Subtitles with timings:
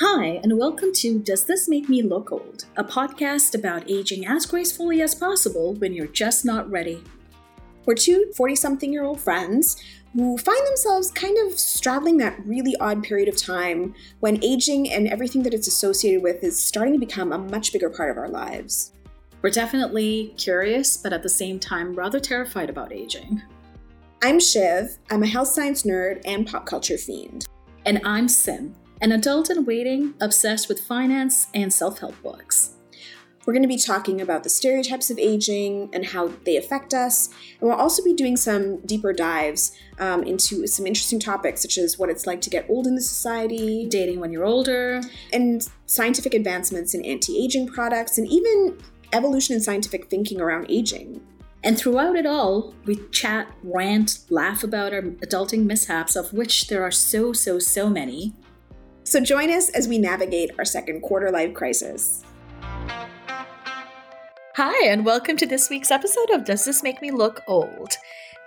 [0.00, 2.66] Hi, and welcome to Does This Make Me Look Old?
[2.76, 7.02] A podcast about aging as gracefully as possible when you're just not ready.
[7.84, 9.76] We're two 40 something year old friends
[10.12, 15.08] who find themselves kind of straddling that really odd period of time when aging and
[15.08, 18.28] everything that it's associated with is starting to become a much bigger part of our
[18.28, 18.92] lives.
[19.42, 23.42] We're definitely curious, but at the same time, rather terrified about aging.
[24.22, 27.46] I'm Shiv, I'm a health science nerd and pop culture fiend.
[27.84, 32.74] And I'm Sim, an adult in waiting obsessed with finance and self help books.
[33.46, 37.28] We're going to be talking about the stereotypes of aging and how they affect us.
[37.58, 41.98] And we'll also be doing some deeper dives um, into some interesting topics, such as
[41.98, 45.00] what it's like to get old in the society, dating when you're older,
[45.32, 48.76] and scientific advancements in anti aging products, and even
[49.14, 51.22] evolution in scientific thinking around aging.
[51.64, 56.82] And throughout it all, we chat, rant, laugh about our adulting mishaps, of which there
[56.82, 58.34] are so, so, so many.
[59.08, 62.22] So join us as we navigate our second quarter life crisis.
[64.54, 67.96] Hi, and welcome to this week's episode of Does This Make Me Look Old?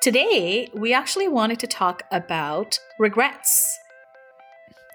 [0.02, 3.76] Today, we actually wanted to talk about regrets.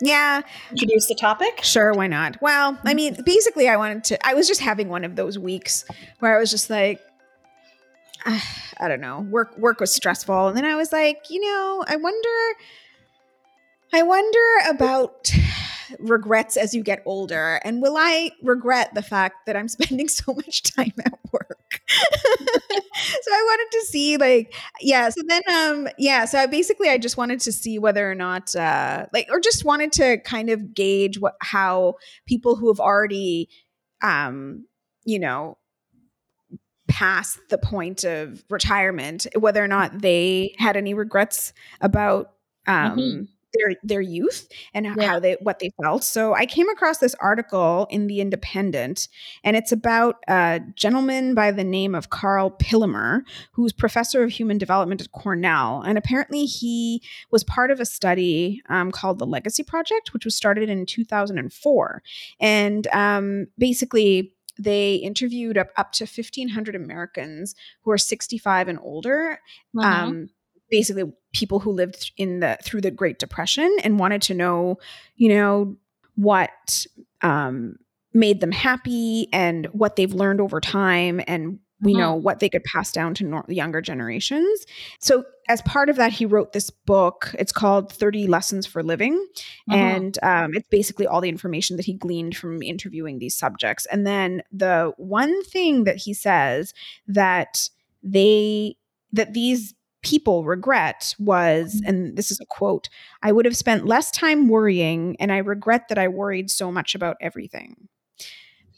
[0.00, 0.42] Yeah.
[0.70, 1.64] Introduce the topic?
[1.64, 2.40] Sure, why not?
[2.40, 5.84] Well, I mean, basically, I wanted to, I was just having one of those weeks
[6.20, 7.00] where I was just like,
[8.24, 10.46] I don't know, work work was stressful.
[10.46, 12.28] And then I was like, you know, I wonder
[13.92, 15.30] I wonder about
[15.98, 20.34] regrets as you get older and will I regret the fact that I'm spending so
[20.34, 21.80] much time at work?
[21.88, 26.98] so I wanted to see like yeah, so then um yeah, so I basically I
[26.98, 30.74] just wanted to see whether or not uh like or just wanted to kind of
[30.74, 31.94] gauge what how
[32.26, 33.48] people who have already
[34.02, 34.66] um
[35.04, 35.56] you know
[36.88, 42.32] past the point of retirement, whether or not they had any regrets about
[42.66, 43.22] um, mm-hmm.
[43.58, 45.06] Their their youth and yeah.
[45.06, 46.04] how they what they felt.
[46.04, 49.08] So I came across this article in the Independent,
[49.44, 53.22] and it's about a gentleman by the name of Karl Pillemer,
[53.52, 58.62] who's professor of human development at Cornell, and apparently he was part of a study
[58.68, 62.02] um, called the Legacy Project, which was started in 2004,
[62.40, 69.40] and um, basically they interviewed up, up to 1,500 Americans who are 65 and older.
[69.76, 69.80] Mm-hmm.
[69.80, 70.30] Um,
[70.70, 74.78] basically people who lived in the through the Great Depression and wanted to know,
[75.16, 75.76] you know,
[76.16, 76.86] what
[77.22, 77.76] um,
[78.14, 82.00] made them happy and what they've learned over time and we mm-hmm.
[82.00, 84.64] know what they could pass down to nor- younger generations.
[84.98, 87.34] So, as part of that, he wrote this book.
[87.38, 89.14] It's called 30 Lessons for Living.
[89.70, 89.74] Mm-hmm.
[89.74, 93.86] And um, it's basically all the information that he gleaned from interviewing these subjects.
[93.86, 96.72] And then the one thing that he says
[97.06, 97.68] that
[98.02, 98.76] they,
[99.12, 99.74] that these
[100.06, 101.88] people regret was, mm-hmm.
[101.88, 102.88] and this is a quote
[103.22, 106.94] I would have spent less time worrying, and I regret that I worried so much
[106.94, 107.88] about everything.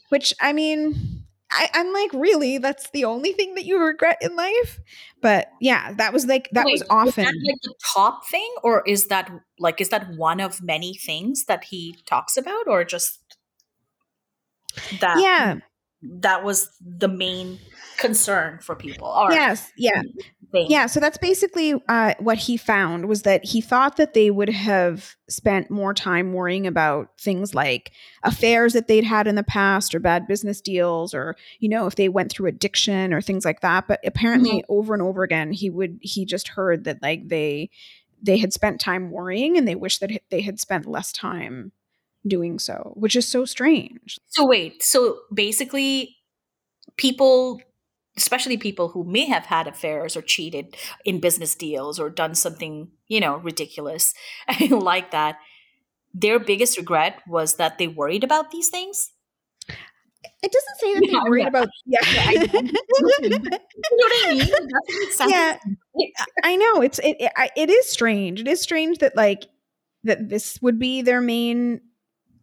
[0.09, 2.57] Which, I mean, I, am like, really?
[2.57, 4.79] That's the only thing that you regret in life?
[5.21, 8.83] But yeah, that was like that Wait, was often that like the top thing, or
[8.87, 13.19] is that like is that one of many things that he talks about, or just
[14.99, 15.19] that?
[15.19, 15.57] Yeah,
[16.01, 17.59] that was the main
[17.99, 19.27] concern for people.
[19.29, 20.01] yes, yeah,
[20.51, 20.67] thing.
[20.69, 24.49] Yeah, so that's basically uh, what he found was that he thought that they would
[24.49, 27.91] have spent more time worrying about things like
[28.23, 31.95] affairs that they'd had in the past or bad business deals or you know if
[31.95, 34.73] they went through addiction or things like that but apparently mm-hmm.
[34.73, 37.69] over and over again he would he just heard that like they
[38.21, 41.71] they had spent time worrying and they wish that they had spent less time
[42.27, 46.17] doing so which is so strange so wait so basically
[46.97, 47.61] people
[48.19, 50.75] especially people who may have had affairs or cheated
[51.05, 54.13] in business deals or done something, you know, ridiculous
[54.69, 55.37] like that,
[56.13, 59.11] their biggest regret was that they worried about these things.
[60.43, 61.47] It doesn't say that yeah, they worried yeah.
[61.47, 61.69] about.
[61.85, 62.31] Yeah, I,
[63.21, 63.47] you know
[63.91, 65.29] what I mean?
[65.29, 65.57] Yeah,
[66.43, 67.31] I know it's it, it.
[67.55, 68.41] It is strange.
[68.41, 69.45] It is strange that like
[70.03, 71.81] that this would be their main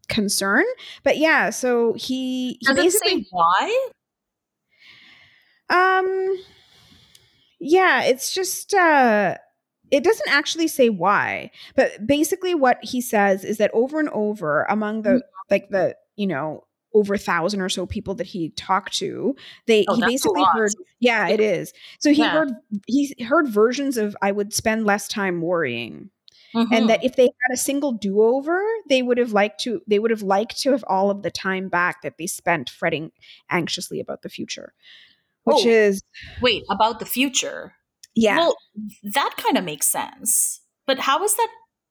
[0.09, 0.65] concern.
[1.03, 3.89] But yeah, so he, he Does basically why
[5.71, 6.37] um
[7.59, 9.37] yeah, it's just uh
[9.91, 14.65] it doesn't actually say why, but basically what he says is that over and over
[14.69, 15.21] among the mm-hmm.
[15.51, 19.37] like the, you know, over a thousand or so people that he talked to,
[19.67, 21.73] they oh, he basically heard yeah, it is.
[22.01, 22.31] So he yeah.
[22.31, 22.53] heard
[22.87, 26.11] he heard versions of I would spend less time worrying.
[26.55, 26.73] Mm-hmm.
[26.73, 30.11] And that if they had a single do-over, they would have liked to they would
[30.11, 33.13] have liked to have all of the time back that they spent fretting
[33.51, 34.73] anxiously about the future
[35.47, 36.03] which oh, is
[36.43, 37.75] wait about the future.
[38.15, 38.57] Yeah, well,
[39.15, 40.61] that kind of makes sense.
[40.87, 41.49] But how is that?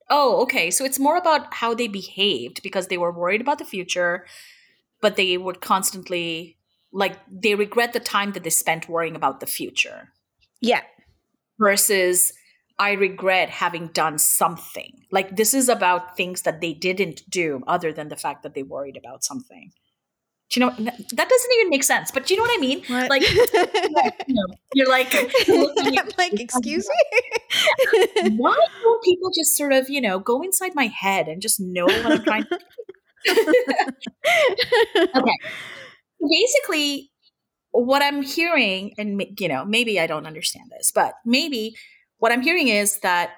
[0.09, 0.69] Oh, okay.
[0.71, 4.25] So it's more about how they behaved because they were worried about the future,
[5.01, 6.57] but they would constantly
[6.91, 10.09] like they regret the time that they spent worrying about the future.
[10.61, 10.81] Yeah.
[11.59, 12.33] Versus
[12.77, 15.05] I regret having done something.
[15.11, 18.63] Like this is about things that they didn't do other than the fact that they
[18.63, 19.71] worried about something.
[20.51, 22.11] Do you know that doesn't even make sense?
[22.11, 22.83] But do you know what I mean?
[22.87, 23.09] What?
[23.09, 23.23] Like
[24.27, 25.13] you know, you're like,
[25.47, 28.29] I'm like, excuse me.
[28.37, 31.85] why don't people just sort of you know go inside my head and just know
[31.85, 32.59] what I'm trying to
[35.15, 35.37] okay.
[36.29, 37.11] Basically,
[37.71, 41.75] what I'm hearing, and you know, maybe I don't understand this, but maybe
[42.17, 43.31] what I'm hearing is that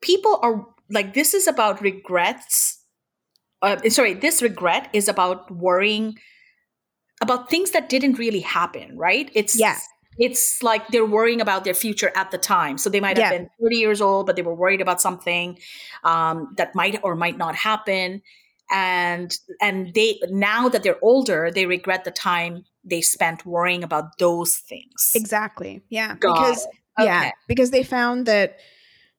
[0.00, 2.78] people are like, this is about regrets.
[3.62, 6.16] Uh, sorry, this regret is about worrying
[7.20, 9.30] about things that didn't really happen, right?
[9.34, 9.76] It's Yeah.
[10.18, 12.76] It's like they're worrying about their future at the time.
[12.78, 13.38] So they might have Yeah.
[13.38, 15.58] been 30 years old, but they were worried about something
[16.04, 18.22] um, that might or might not happen
[18.72, 24.16] and and they now that they're older they regret the time they spent worrying about
[24.18, 25.82] those things exactly.
[25.88, 26.14] Yeah.
[26.16, 26.64] Got because
[26.98, 27.04] it.
[27.04, 28.58] yeah, because they found that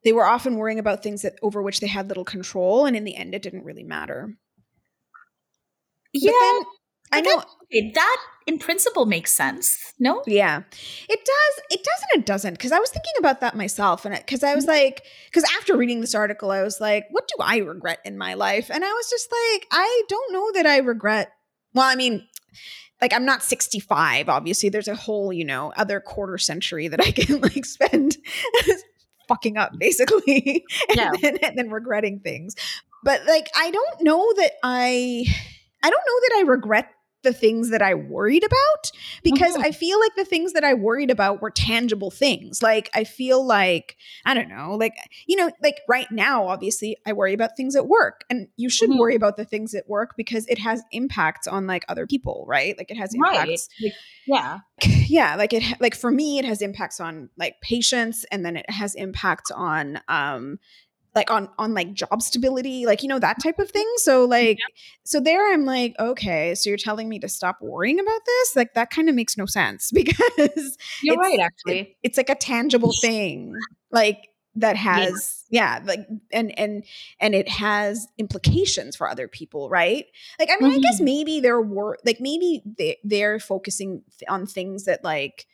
[0.03, 3.03] they were often worrying about things that over which they had little control, and in
[3.03, 4.33] the end, it didn't really matter.
[6.13, 6.61] But yeah then,
[7.11, 7.43] I know.
[7.71, 10.63] Okay, that in principle makes sense no Yeah,
[11.07, 11.63] it does.
[11.69, 12.55] It does and it doesn't.
[12.55, 14.83] Because I was thinking about that myself, and because I was mm-hmm.
[14.83, 18.33] like, because after reading this article, I was like, what do I regret in my
[18.33, 18.71] life?
[18.71, 21.31] And I was just like, I don't know that I regret.
[21.75, 22.27] Well, I mean,
[22.99, 24.27] like I'm not 65.
[24.27, 28.17] Obviously, there's a whole, you know, other quarter century that I can like spend
[29.27, 32.55] fucking up, basically, and, then, and then regretting things.
[33.03, 35.25] But like, I don't know that I.
[35.83, 36.89] I don't know that I regret
[37.23, 38.91] the things that I worried about
[39.23, 39.63] because Mhm.
[39.65, 42.63] I feel like the things that I worried about were tangible things.
[42.63, 44.93] Like I feel like I don't know, like
[45.27, 48.89] you know, like right now obviously I worry about things at work and you should
[48.89, 48.97] Mhm.
[48.99, 52.77] worry about the things at work because it has impacts on like other people, right?
[52.77, 53.93] Like it has right impacts Like,
[54.25, 54.57] yeah
[55.07, 58.69] yeah like it like for me it has impacts on like patients and then it
[58.69, 60.59] has impacts on um
[61.15, 63.87] like on on like job stability like you know that type of thing.
[63.97, 64.57] So like
[65.03, 68.55] so there i'm like okay so you're telling me to stop worrying about this?
[68.55, 71.97] Like that kind of makes no sense because you're right actually.
[72.03, 73.53] it's like a tangible thing
[73.91, 75.79] like that has yeah.
[75.85, 76.01] like
[76.33, 76.83] and and
[77.21, 80.05] and it has implications for other people right?
[80.39, 81.05] Like i mean i guess Mhm.
[81.05, 85.45] maybe they're wor- like maybe they they're focusing th- on things that like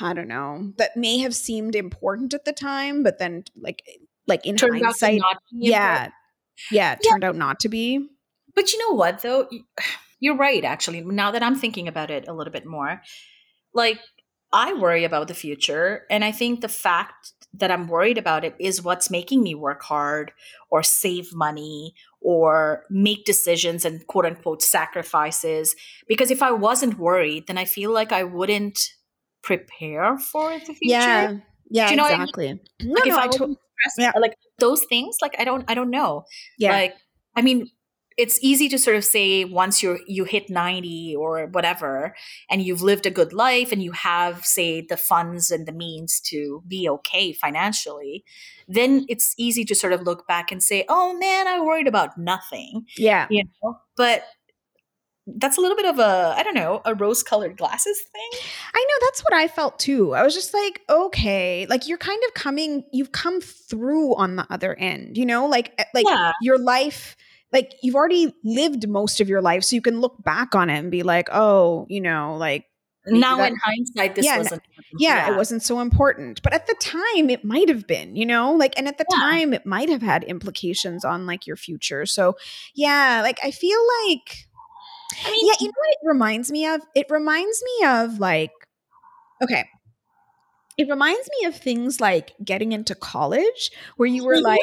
[0.00, 3.82] i don't know that may have seemed important at the time but then like
[4.26, 5.20] like in turned hindsight
[5.52, 6.08] yeah
[6.70, 7.10] yeah it Yeah.
[7.10, 8.06] turned out not to be
[8.54, 9.48] But you know what, though?
[10.20, 11.00] You're right, actually.
[11.00, 13.00] Now that I'm thinking about it a little bit more,
[13.74, 13.98] like
[14.52, 16.02] I worry about the future.
[16.10, 19.82] And I think the fact that I'm worried about it is what's making me work
[19.82, 20.32] hard
[20.70, 25.74] or save money or make decisions and quote unquote sacrifices.
[26.06, 28.78] Because if I wasn't worried, then I feel like I wouldn't
[29.42, 30.78] prepare for the future.
[30.82, 31.36] yeah
[31.70, 32.22] yeah you know what I mean?
[32.28, 34.12] exactly no Like if no I I to- stressed, yeah.
[34.20, 36.24] like those things, like I don't, I don't know
[36.58, 36.94] yeah like
[37.34, 37.68] i mean
[38.18, 42.14] it's easy to sort of say once you're you hit 90 or whatever
[42.50, 46.20] and you've lived a good life and you have say the funds and the means
[46.20, 48.22] to be okay financially
[48.68, 52.16] then it's easy to sort of look back and say oh man i worried about
[52.18, 54.24] nothing yeah you know but
[55.26, 58.40] that's a little bit of a i don't know a rose colored glasses thing
[58.74, 60.14] I know that's what I felt too.
[60.14, 64.46] I was just like, okay, like you're kind of coming, you've come through on the
[64.50, 66.32] other end, you know, like eh, like Yeah.
[66.40, 67.16] your life,
[67.52, 70.78] like you've already lived most of your life, so you can look back on it
[70.78, 72.64] and be like, oh, you know, like
[73.06, 74.62] now that- in hindsight this Yeah, wasn't
[74.98, 78.52] yeah, it wasn't so important, but at the time it might have been, you know,
[78.54, 79.18] like and at the Yeah.
[79.20, 82.06] time it might have had implications on like your future.
[82.06, 82.36] So
[82.74, 84.46] yeah, like I feel like
[85.24, 86.80] i mean yeah, you know what it reminds me of?
[86.94, 88.50] It reminds me of like,
[89.42, 89.64] okay.
[90.78, 94.42] It reminds me of things like getting into college where you were Mhm.
[94.44, 94.60] like,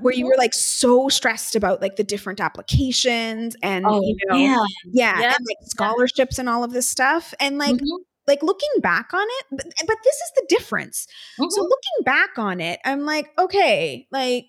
[0.00, 4.36] where you were like so stressed about like the different applications and, oh you know,
[4.36, 4.56] yeah
[4.92, 5.34] yeah, Yeah.
[5.36, 7.34] and like scholarships and all of this stuff.
[7.40, 7.98] And like, Mhm.
[8.28, 11.06] like looking back on it, but, but this is the difference.
[11.36, 11.68] So Mhm.
[11.68, 14.44] looking back on it, I'm like, okay, like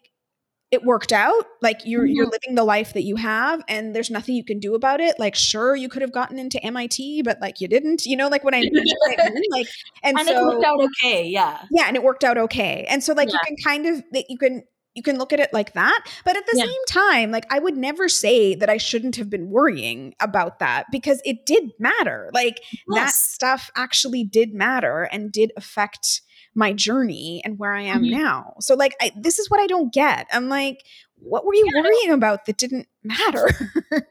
[0.72, 1.46] it worked out.
[1.62, 2.32] Like you're you're Mhm.
[2.32, 5.20] living the life that you have, and there's nothing you can do about it.
[5.20, 8.06] Like, sure, you could have gotten into MIT, but like you didn't.
[8.06, 8.94] You know, like when I mean?
[9.00, 9.44] What I mean?
[9.51, 9.68] Like,
[10.04, 12.86] and, and so it worked out okay yeah yeah, and it worked out okay.
[12.90, 14.63] And so like you can kind of that you can
[14.94, 16.04] you can look at it like that.
[16.25, 16.63] But at the Yeah.
[16.66, 20.88] same time, like I would never say that I shouldn't have been worrying about that
[20.92, 22.30] because it did matter.
[22.34, 22.62] Like
[22.94, 26.22] that stuff actually did matter and did affect
[26.55, 28.22] my journey and where I am mm-hmm.
[28.22, 28.55] now.
[28.60, 30.27] So like I, this is what I don't get.
[30.31, 30.84] I'm like,
[31.15, 31.81] what were you yeah.
[31.81, 33.48] worrying about that didn't matter?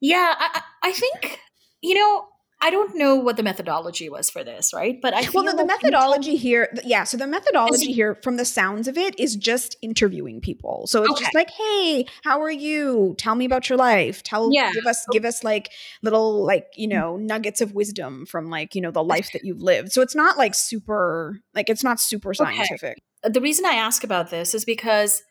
[0.00, 1.40] yeah, I, I think
[1.82, 2.26] you know
[2.62, 5.00] I don't know what the methodology was for this, right?
[5.00, 7.04] But I well, the, the methodology here, yeah.
[7.04, 10.86] So the methodology here, from the sounds of it, is just interviewing people.
[10.86, 11.24] So it's okay.
[11.24, 13.14] just like, hey, how are you?
[13.16, 14.22] Tell me about your life.
[14.22, 14.72] Tell, yeah.
[14.72, 15.70] give us, give us like
[16.02, 19.62] little, like you know, nuggets of wisdom from like you know the life that you've
[19.62, 19.92] lived.
[19.92, 23.02] So it's not like super, like it's not super scientific.
[23.24, 23.32] Okay.
[23.32, 25.22] The reason I ask about this is because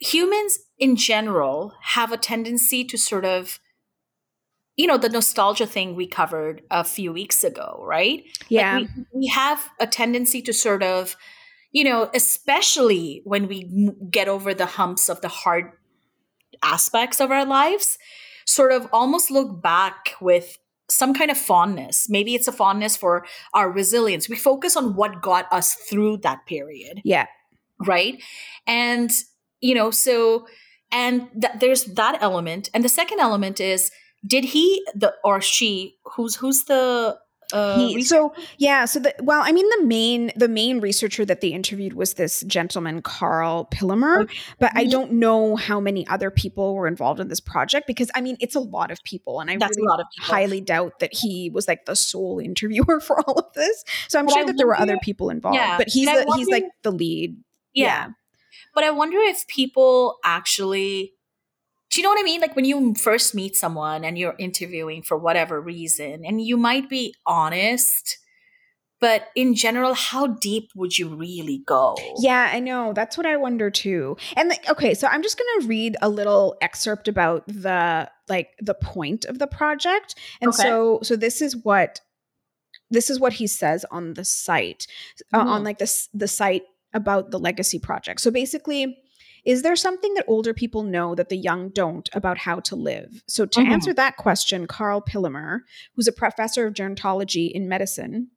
[0.00, 3.58] humans in general have a tendency to sort of
[4.76, 8.24] you know the nostalgia thing we covered a few weeks ago right?
[8.48, 8.78] Yeah.
[8.78, 11.16] like we, we have a tendency to sort of
[11.72, 15.72] you know especially when we get over the humps of the hard
[16.62, 17.98] aspects of our lives
[18.46, 22.08] sort of almost look back with some kind of fondness.
[22.08, 24.28] Maybe it's a fondness for our resilience.
[24.28, 27.00] We focus on what got us through that period.
[27.04, 27.26] Yeah.
[27.84, 28.22] Right?
[28.66, 29.10] And
[29.60, 30.46] you know so
[30.92, 32.70] and th- there's that element.
[32.72, 33.90] And the second element is
[34.26, 37.18] did he the or she who's who's the
[37.52, 41.40] uh, he, so yeah so the well i mean the main the main researcher that
[41.40, 44.36] they interviewed was this gentleman karl pillemer okay.
[44.58, 48.20] but i don't know how many other people were involved in this project because i
[48.20, 51.68] mean it's a lot of people and i That's really highly doubt that he was
[51.68, 54.66] like the sole interviewer for all of this so i'm but sure I that there
[54.66, 57.36] were other people involved yeah, but he's the, wonder, he's like the lead
[57.74, 57.84] yeah.
[57.84, 58.08] yeah
[58.74, 61.12] but i wonder if people actually
[61.96, 62.42] do you know what I mean?
[62.42, 66.90] Like when you first meet someone and you're interviewing for whatever reason, and you might
[66.90, 68.18] be honest,
[69.00, 71.96] but in general, how deep would you really go?
[72.18, 72.92] Yeah, I know.
[72.92, 74.18] That's what I wonder too.
[74.36, 78.50] And like, okay, so I'm just going to read a little excerpt about the like
[78.60, 80.16] the point of the project.
[80.42, 80.64] And okay.
[80.64, 82.02] so so this is what
[82.90, 84.86] this is what he says on the site
[85.32, 85.48] uh, mm-hmm.
[85.48, 88.20] on like this the site about the legacy project.
[88.20, 88.98] So basically
[89.46, 93.22] is there something that older people know that the young don't about how to live?
[93.28, 93.72] So, to mm-hmm.
[93.72, 95.60] answer that question, Karl Pillemer,
[95.94, 98.28] who's a professor of gerontology in medicine,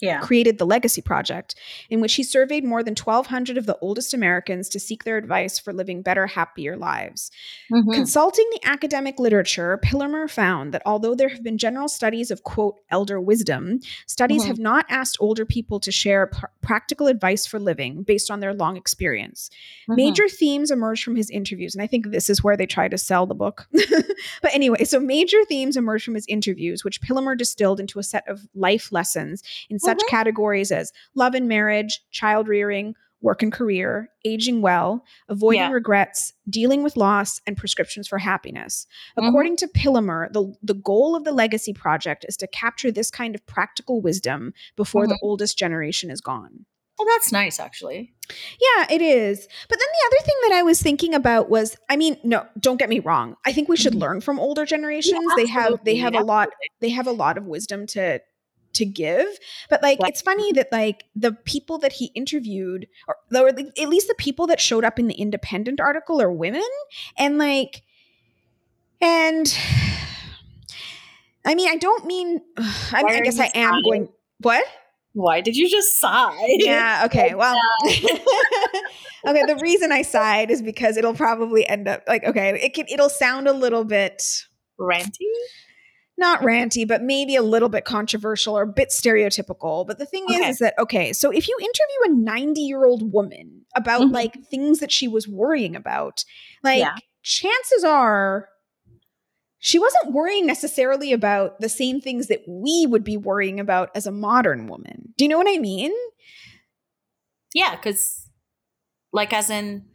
[0.00, 0.20] yeah.
[0.20, 1.54] created the Legacy Project,
[1.90, 5.58] in which he surveyed more than 1,200 of the oldest Americans to seek their advice
[5.58, 7.30] for living better, happier lives.
[7.72, 7.92] Mm-hmm.
[7.92, 12.76] Consulting the academic literature, Pillemer found that although there have been general studies of, quote,
[12.90, 14.48] elder wisdom, studies mm-hmm.
[14.48, 18.54] have not asked older people to share pr- practical advice for living based on their
[18.54, 19.50] long experience.
[19.88, 19.96] Mm-hmm.
[19.96, 22.98] Major themes emerged from his interviews, and I think this is where they try to
[22.98, 23.68] sell the book.
[23.72, 28.28] but anyway, so major themes emerged from his interviews, which Pillemer distilled into a set
[28.28, 30.16] of life lessons in such mm-hmm.
[30.16, 35.70] categories as love and marriage, child rearing, work and career, aging well, avoiding yeah.
[35.70, 38.86] regrets, dealing with loss, and prescriptions for happiness.
[39.18, 39.28] Mm-hmm.
[39.28, 43.34] According to Pillemer, the, the goal of the Legacy Project is to capture this kind
[43.34, 45.10] of practical wisdom before mm-hmm.
[45.10, 46.66] the oldest generation is gone.
[46.98, 48.12] Well, that's nice, actually.
[48.60, 49.46] Yeah, it is.
[49.68, 52.76] But then the other thing that I was thinking about was, I mean, no, don't
[52.76, 53.36] get me wrong.
[53.46, 54.02] I think we should mm-hmm.
[54.02, 55.24] learn from older generations.
[55.28, 56.48] Yeah, they have they have a lot
[56.80, 58.20] they have a lot of wisdom to
[58.72, 59.26] to give
[59.70, 64.08] but like it's funny that like the people that he interviewed or, or at least
[64.08, 66.62] the people that showed up in the independent article are women
[67.16, 67.82] and like
[69.00, 69.58] and
[71.44, 74.08] i mean i don't mean i, I guess i am going
[74.40, 74.64] what?
[75.14, 77.58] Why did you just sigh yeah okay well
[79.26, 82.86] okay the reason i sighed is because it'll probably end up like okay it can
[82.88, 84.22] it'll sound a little bit
[84.78, 85.26] ranty
[86.18, 89.86] not ranty, but maybe a little bit controversial or a bit stereotypical.
[89.86, 90.48] But the thing okay.
[90.48, 94.14] is, is that okay, so if you interview a 90 year old woman about mm-hmm.
[94.14, 96.24] like things that she was worrying about,
[96.62, 96.96] like yeah.
[97.22, 98.48] chances are
[99.58, 104.06] she wasn't worrying necessarily about the same things that we would be worrying about as
[104.06, 105.14] a modern woman.
[105.16, 105.92] Do you know what I mean?
[107.54, 108.28] Yeah, because
[109.12, 109.86] like as in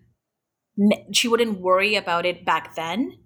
[1.12, 3.18] she wouldn't worry about it back then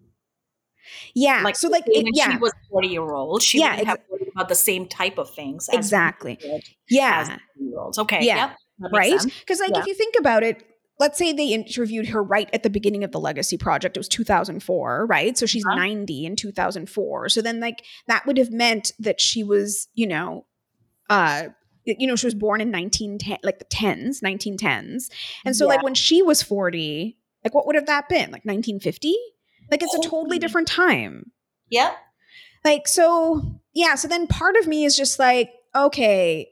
[1.13, 1.41] yeah.
[1.44, 2.32] Like so like it, yeah.
[2.32, 5.34] she was 40 year old, she yeah, wouldn't have worried about the same type of
[5.34, 5.70] things.
[5.72, 6.39] exactly.
[6.89, 7.38] Yeah.
[7.98, 8.25] Okay.
[8.25, 8.51] Yeah.
[8.79, 9.20] Yep, right.
[9.39, 9.79] Because like yeah.
[9.79, 10.63] if you think about it,
[11.00, 14.08] let's say they interviewed her right at the beginning of the legacy project it was
[14.08, 15.75] 2004 right so she's uh-huh.
[15.75, 20.46] 90 in 2004 so then like that would have meant that she was you know
[21.10, 21.44] uh
[21.86, 25.10] you know she was born in 1910 like the 10s 1910s
[25.46, 25.75] and so yeah.
[25.75, 29.15] like when she was 40 like what would have that been like 1950
[29.71, 31.31] like it's a totally different time.
[31.69, 31.95] Yep.
[32.63, 36.50] Like so yeah, so then part of me is just like, okay,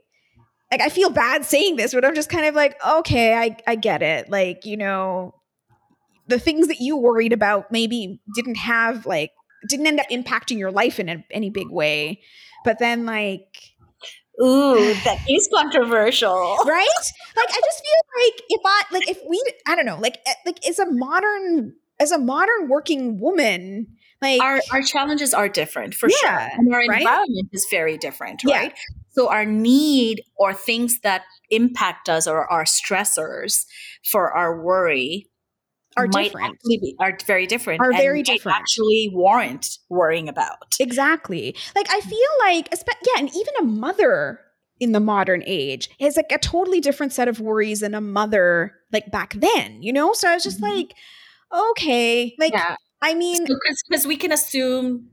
[0.72, 3.76] like I feel bad saying this, but I'm just kind of like, okay, I I
[3.76, 4.30] get it.
[4.30, 5.36] Like, you know,
[6.28, 9.32] the things that you worried about maybe didn't have like
[9.68, 12.22] didn't end up impacting your life in a, any big way.
[12.64, 13.58] But then like
[14.42, 16.58] Ooh, that is controversial.
[16.66, 16.88] right?
[17.36, 20.34] Like I just feel like if I like if we I don't know, like eh,
[20.46, 23.88] like as a modern as a modern working woman,
[24.22, 26.50] like our our challenges are different for Yeah, sure.
[26.58, 27.02] And our right?
[27.02, 28.58] environment is very different, Yeah.
[28.58, 28.74] right?
[29.12, 33.66] So our need or things that impact us or our stressors
[34.04, 35.30] for our worry
[35.98, 36.56] are might different.
[36.56, 37.82] actually be are very different.
[37.82, 38.58] Are and very different.
[38.58, 40.76] Actually warrant worrying about.
[40.80, 41.56] Exactly.
[41.76, 44.40] Like I feel like yeah, and even a mother
[44.80, 48.74] in the modern age is like a totally different set of worries than a mother
[48.92, 50.12] like back then, you know?
[50.14, 50.64] So I was just Mhm.
[50.76, 50.94] like,
[51.54, 52.76] okay, like yeah.
[53.02, 55.10] I mean, because we can assume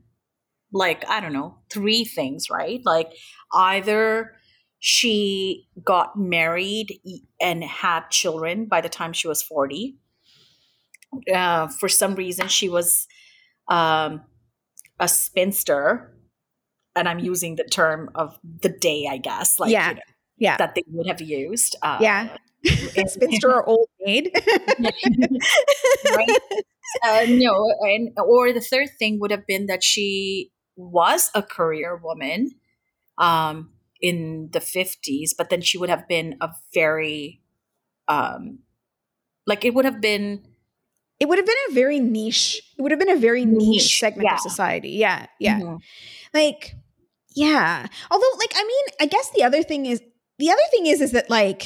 [0.73, 3.11] like i don't know three things right like
[3.53, 4.31] either
[4.79, 6.99] she got married
[7.39, 9.97] and had children by the time she was 40
[11.33, 13.07] uh, for some reason she was
[13.69, 14.23] um,
[14.99, 16.13] a spinster
[16.95, 19.89] and i'm using the term of the day i guess like Yeah.
[19.89, 20.01] you know,
[20.37, 20.57] yeah.
[20.57, 22.35] that they would have used uh, Yeah.
[23.07, 24.31] Spinster or old maid.
[26.15, 26.29] right?
[27.03, 31.95] Uh, no, and or the third thing would have been that she was a career
[31.95, 32.51] woman
[33.17, 37.41] um, in the fifties, but then she would have been a very
[38.07, 38.59] um,
[39.47, 40.43] like it would have been
[41.19, 42.61] it would have been a very niche.
[42.77, 44.33] It would have been a very niche, Niche, segment yeah.
[44.35, 44.89] of society.
[44.91, 45.25] Yeah.
[45.39, 45.59] Yeah.
[45.61, 45.79] Mhm.
[46.33, 46.75] like
[47.35, 50.01] yeah although like i mean i guess the other thing is
[50.37, 51.63] the other thing is is that like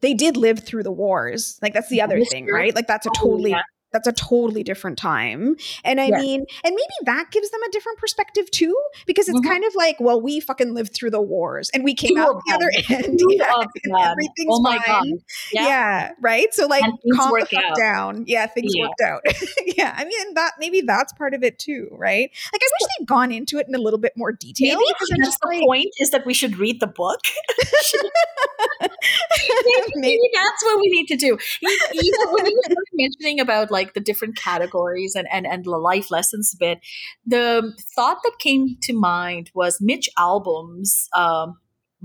[0.00, 3.10] they did live through the wars like that's the other thing right like that's a
[3.10, 3.62] Oh, totally yeah.
[3.96, 6.18] That's a totally different time and i Yeah.
[6.20, 8.74] mean and maybe that gives them a different perspective too
[9.06, 9.44] because it's Mhm.
[9.48, 12.42] kind of like well we fucking lived through the wars and we came Two out
[12.46, 14.02] the other end yeah, of and them.
[14.12, 15.18] everything's oh my fine god
[15.52, 16.10] yeah.
[16.20, 16.82] right so like
[17.14, 17.76] calm the fuck out.
[17.76, 18.86] down yeah things Yeah.
[18.86, 19.22] worked out
[19.76, 23.06] yeah i mean that maybe that's part of it too right like i wish they'd
[23.06, 25.62] gone into it in a little bit more detail Maybe because that's just the like,
[25.62, 27.20] point is that we should read the book.
[28.80, 31.38] maybe- Maybe that's what we need to do.
[31.60, 35.64] You, you know, when you were mentioning about like the different categories and, and, and
[35.64, 36.78] the life lessons bit,
[37.26, 41.54] the thought that came to mind was Mitch Albom's um,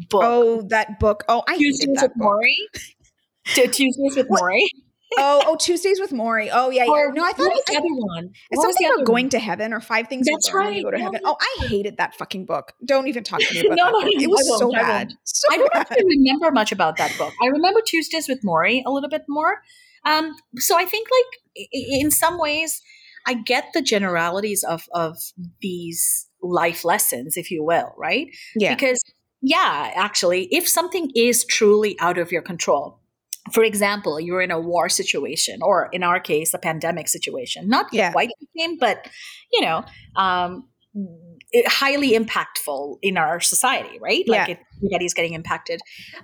[0.09, 2.39] book, oh that book oh i hated Tuesdays that with book.
[2.41, 3.71] Morrie.
[3.71, 4.27] Tuesdays with?
[4.29, 4.65] Morrie.
[5.17, 7.73] oh oh tuesdays with morrie oh yeah yeah Or no i thought was it, the
[7.73, 8.29] I, other one?
[8.49, 9.29] it's something the about going one?
[9.31, 10.83] to heaven or five things That's you learn when you right.
[10.85, 13.59] go to Yeah, heaven oh i hated that fucking book don't even talk to me
[13.67, 14.09] about No, that no, book.
[14.13, 17.33] it was I so bad so I don't bad actually remember much about that book.
[17.43, 19.61] I remember Tuesdays with Morrie a little bit more.
[20.05, 22.81] Um, so I think, like, in some ways,
[23.27, 25.17] I get the generalities of of
[25.61, 28.27] these life lessons, if you will, right?
[28.55, 28.99] yeah Because,
[29.41, 32.99] yeah, actually, if something is truly out of your control,
[33.51, 37.87] for example, you're in a war situation, or in our case, a pandemic situation, not
[37.91, 38.11] Yeah.
[38.11, 39.07] quite the same, but
[39.51, 39.83] you know,
[40.15, 40.67] um,
[41.51, 44.23] it, highly impactful in our society, right?
[44.27, 44.53] Like Yeah.
[44.55, 45.79] it, everybody's getting impacted.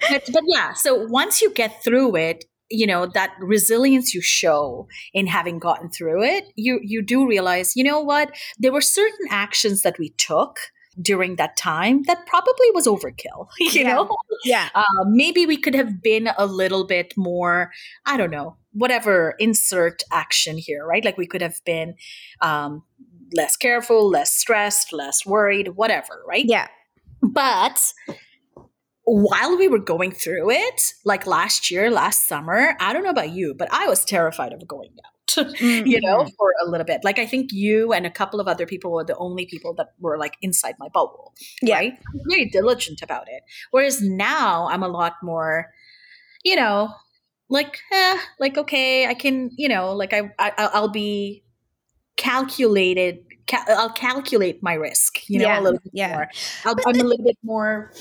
[0.10, 4.88] But, but yeah, so once you get through it, you know that resilience you show
[5.14, 8.36] in having gotten through it you you do realize you know what?
[8.60, 10.60] There were certain actions that we took
[11.00, 13.94] during that time that probably was overkill you Yeah.
[13.94, 14.10] know?
[14.44, 14.70] Yeah.
[14.74, 17.72] Uh, maybe we could have been a little bit more
[18.06, 21.06] i don't know whatever insert action here right?
[21.06, 21.96] Like we could have been
[22.42, 22.84] um,
[23.36, 26.46] less careful less stressed less worried whatever right?
[26.46, 26.68] Yeah.
[27.22, 27.94] But
[29.10, 33.30] while we were going through it like last year last summer i don't know about
[33.32, 35.48] you but i was terrified of going out
[35.86, 36.32] you know Mhm.
[36.38, 39.04] for a little bit like i think you and a couple of other people were
[39.06, 41.94] the only people that were like inside my bubble yeah right?
[41.94, 43.44] I'm very diligent about it.
[43.72, 45.68] Whereas now I'm a lot more,
[46.44, 46.94] you know,
[47.50, 51.44] like, eh, like okay, I can, you know, like I, I I'll be
[52.18, 53.20] calculated.
[53.48, 56.12] Ca- I'll calculate my risk, you know, Yeah, a little bit yeah.
[56.14, 56.28] more.
[56.66, 57.92] I'll, I'm a little bit more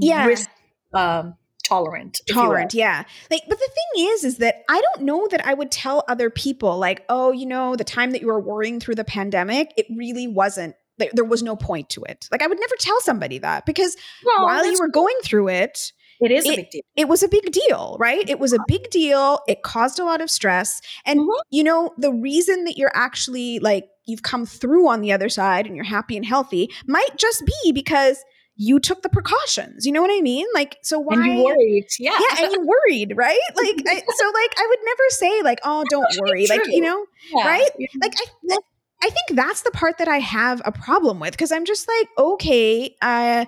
[0.00, 0.26] Yeah.
[0.26, 0.48] risk
[0.94, 2.20] um, tolerant.
[2.26, 2.48] if you will.
[2.48, 5.70] tolerant yeah like but the thing is is that i don't know that i would
[5.70, 9.04] tell other people like oh you know the time that you were worrying through the
[9.04, 12.74] pandemic it really wasn't there, there was no point to it like i would never
[12.78, 16.56] tell somebody that because No, while you were going through it it is a it-
[16.56, 16.82] big deal.
[16.96, 18.28] it was a big deal, right?
[18.30, 19.40] It was a big deal.
[19.48, 20.80] It caused a lot of stress.
[21.04, 21.34] And, Mhm.
[21.50, 25.66] you know, the reason that you're actually like, you've come through on the other side
[25.66, 28.22] and you're happy and healthy might just be because
[28.62, 29.84] you took the precautions.
[29.84, 30.46] You know what I mean?
[30.54, 31.14] Like, so why?
[31.16, 32.16] And you worried, yeah.
[32.18, 33.38] yeah, and you worried, right?
[33.56, 37.04] Like, I, so like, I would never say like, oh, don't worry, like, you know,
[37.34, 37.46] Yeah.
[37.46, 37.68] right?
[38.00, 38.58] like I,
[39.02, 42.08] I think that's the part that I have a problem with because I'm just like,
[42.16, 43.46] okay, uh,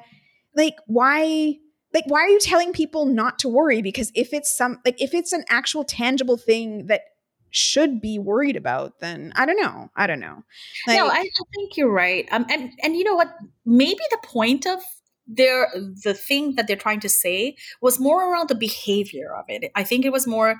[0.57, 1.55] like why,
[1.93, 3.83] like why are you telling people not to worry?
[3.83, 7.03] Because if it's some, like if it's an actual tangible thing that
[7.51, 10.43] should be worried about, then I don't know, I don't know.
[10.89, 12.29] Like, no, I, I think you're right.
[12.33, 13.33] Um, and and you know what?
[13.65, 14.81] Maybe the point of
[15.27, 15.69] they're
[16.05, 19.71] the thing that they're trying to say was more around the behavior of it.
[19.75, 20.57] I think it was more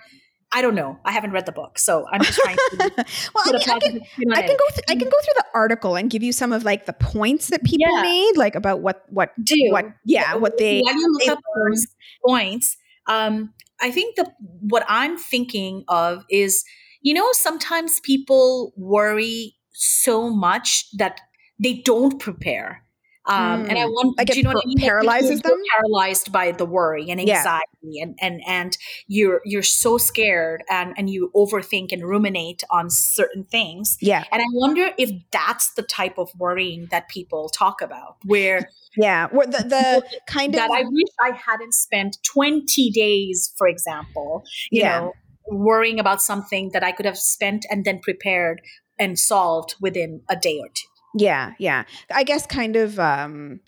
[0.55, 1.01] I don't know.
[1.05, 2.77] I haven't read the book, so I'm just trying to.
[3.35, 4.01] well, I, mean, I, can,
[4.33, 4.65] I can go.
[4.71, 7.49] Th- I can go through the article and give you some of like the points
[7.49, 8.03] that people yeah.
[8.03, 10.77] made, like about what what do what yeah what they.
[10.77, 11.87] You look up those
[12.25, 12.77] points,
[13.09, 16.63] um, I think the what I'm thinking of is
[17.03, 21.21] you know sometimes people worry so much that
[21.59, 22.84] they don't prepare
[23.27, 23.71] um, mm.
[23.71, 24.79] And I want, like do you know what I mean?
[24.79, 25.59] Paralyzes them.
[25.77, 28.05] Paralyzed by the worry and anxiety, yeah.
[28.05, 33.45] and and and you're you're so scared, and and you overthink and ruminate on certain
[33.45, 33.97] things.
[34.01, 34.25] Yeah.
[34.31, 39.29] And I wonder if that's the type of worrying that people talk about, where yeah,
[39.29, 44.45] where the the kind that of I wish I hadn't spent twenty days, for example,
[44.71, 45.01] you yeah.
[45.01, 45.13] know,
[45.47, 48.61] worrying about something that I could have spent and then prepared
[48.99, 50.89] and solved within a day or two.
[51.15, 51.85] Yeah, yeah.
[52.13, 53.61] I guess kind of um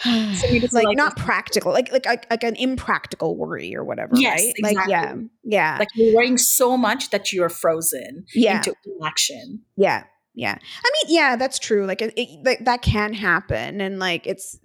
[0.00, 0.10] so
[0.52, 4.12] like, like, not practical, like, like like like an impractical worry or whatever.
[4.14, 4.54] Yes, right?
[4.56, 4.78] exactly.
[4.78, 5.14] Like yeah,
[5.44, 5.76] yeah.
[5.78, 8.56] Like you're worrying so much that you're frozen yeah.
[8.56, 9.62] into inaction.
[9.76, 10.58] Yeah, yeah.
[10.84, 11.86] I mean, yeah, that's true.
[11.86, 14.58] Like it, it like, that can happen, and like it's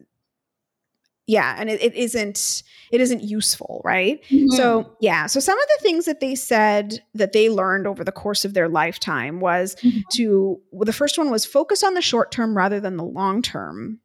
[1.29, 4.23] yeah and it, it isn't it isn't useful right?
[4.31, 4.49] Mm-hmm.
[4.49, 8.11] so yeah so some of the things that they said that they learned over the
[8.11, 9.99] course of their lifetime was mm-hmm.
[10.13, 13.41] to well, the first one was focus on the short term rather than the long
[13.41, 13.99] term.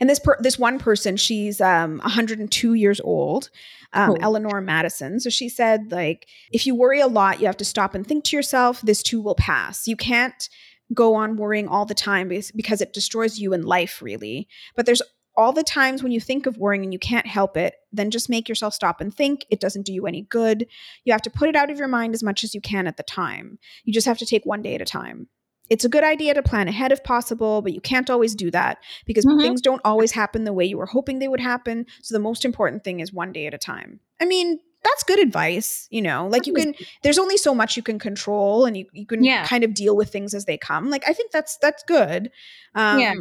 [0.00, 3.50] And this per, this one person she's um 102 years old
[3.92, 5.20] um, eleanor madison.
[5.20, 8.24] So she said like if you worry a lot you have to stop and think
[8.24, 9.86] to yourself this too will pass.
[9.86, 10.48] You can't
[10.94, 14.48] go on worrying all the time because, because it destroys you in life really.
[14.76, 15.02] But there's
[15.36, 18.30] all the times when you think of worrying and you can't help it, then just
[18.30, 19.44] make yourself stop and think.
[19.50, 20.66] It doesn't do you any good.
[21.04, 22.96] You have to put it out of your mind as much as you can at
[22.96, 23.58] the time.
[23.84, 25.28] You just have to take one day at a time.
[25.68, 28.78] It's a good idea to plan ahead if possible, but you can't always do that
[29.04, 29.40] because mm-hmm.
[29.40, 31.86] things don't always happen the way you were hoping they would happen.
[32.02, 33.98] So the most important thing is one day at a time.
[34.20, 36.28] I mean, that's good advice, you know.
[36.28, 39.44] Like you can there's only so much you can control and you, you can yeah.
[39.44, 40.88] kind of deal with things as they come.
[40.88, 42.30] Like I think that's that's good.
[42.76, 43.14] Um yeah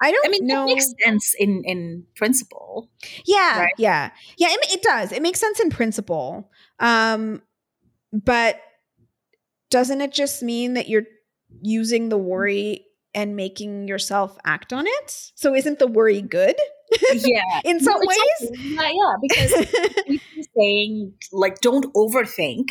[0.00, 0.64] I don't I mean, know.
[0.64, 2.90] It makes sense in in principle.
[3.26, 3.72] Yeah, right?
[3.78, 4.48] yeah, yeah.
[4.50, 5.12] It, it, does.
[5.12, 6.50] It makes sense in principle.
[6.78, 7.42] Um,
[8.12, 8.60] but
[9.70, 11.04] doesn't it just mean that you're
[11.62, 12.84] using the worry
[13.14, 15.30] and making yourself act on it?
[15.34, 16.56] So isn't the worry good?
[17.12, 18.52] Yeah, in some no, ways.
[18.60, 20.20] Yeah, yeah, because
[20.56, 22.66] saying like don't overthink,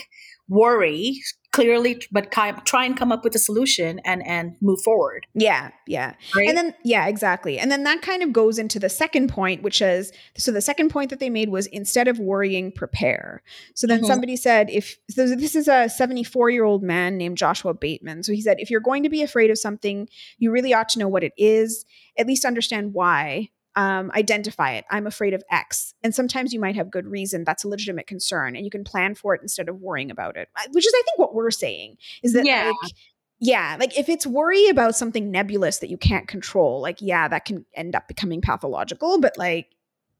[0.47, 1.19] worry,
[1.57, 5.25] clearly but try and come up with a solution and and move forward.
[5.33, 6.13] Yeah yeah.
[6.35, 6.47] Right?
[6.47, 7.57] and then yeah exactly.
[7.57, 10.89] And then that kind of goes into the second point which is so the second
[10.89, 13.41] point that they made was instead of worrying prepare.
[13.73, 14.07] So then mm-hmm.
[14.07, 18.21] somebody said if so this is a 74 year old man named joshua bateman.
[18.21, 20.99] So he said if you're going to be afraid of something you really ought to
[20.99, 21.85] know what it is
[22.19, 24.85] at least understand why um, identify it.
[24.89, 25.93] I'm afraid of X.
[26.03, 27.43] And sometimes you might have good reason.
[27.43, 28.55] That's a legitimate concern.
[28.55, 31.19] And you can plan for it instead of worrying about it, which is, I think,
[31.19, 32.73] what we're saying is that, yeah.
[32.81, 32.91] like,
[33.39, 37.45] yeah, like if it's worry about something nebulous that you can't control, like, yeah, that
[37.45, 39.21] can end up becoming pathological.
[39.21, 39.67] But, like,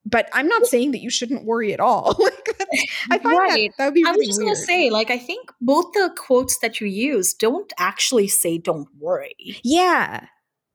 [0.06, 2.16] but I'm not saying that you shouldn't worry at all.
[3.12, 3.72] I find right.
[3.72, 4.04] that that would be.
[4.04, 7.34] Really I was just gonna say, like, I think both the quotes that you use
[7.34, 10.28] don't actually say "don't worry." Yeah,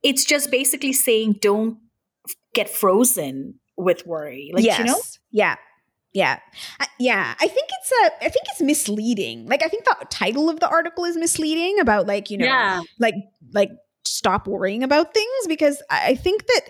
[0.03, 1.79] it's just basically saying don't
[2.55, 4.51] get frozen with worry.
[4.55, 4.79] Like, yes.
[4.79, 5.01] you know?
[5.31, 5.57] Yeah.
[6.13, 6.39] Yeah.
[6.79, 7.35] Uh, yeah.
[7.41, 9.47] I think it's a I think it's misleading.
[9.47, 12.83] Like I think the title of the article is misleading about like, you know, yeah.
[12.99, 13.15] like
[13.53, 13.71] like
[14.05, 16.63] stop worrying about things because I think that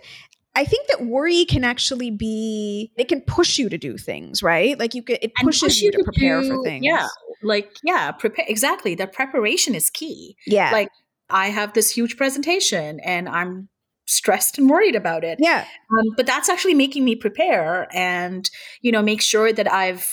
[0.55, 4.79] I think that worry can actually be it can push you to do things, right?
[4.79, 6.85] Like you can it pushes push you, you, to prepare do, for things.
[6.85, 7.09] Yeah.
[7.43, 8.95] Like yeah, prepare exactly.
[8.95, 10.37] The preparation is key.
[10.47, 10.71] Yeah.
[10.71, 10.91] Like
[11.29, 13.69] I have this huge presentation and I'm
[14.13, 15.39] stressed and worried about it.
[15.41, 15.65] Yeah.
[15.91, 18.49] Um, but that's actually making me prepare and,
[18.81, 20.09] you know, make sure that I've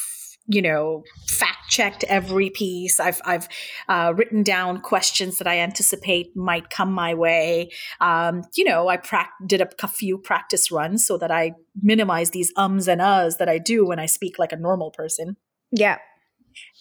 [0.51, 2.99] you know fact checked every piece.
[2.99, 3.47] I've i've
[3.87, 7.69] uh, written down questions that i anticipate might come my way.
[8.01, 12.31] Um, you know i pra- did a, a, few practice runs so that i minimize
[12.31, 15.37] these ums and uhs that i do when i speak like a normal person.
[15.71, 15.99] Yeah.